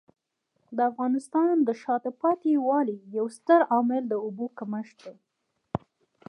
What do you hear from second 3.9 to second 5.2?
د اوبو کمښت دی.